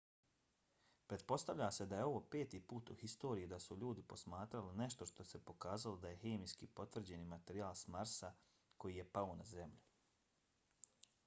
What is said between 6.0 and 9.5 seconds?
da je hemijski potvrđeni materijal s marsa koji je pao na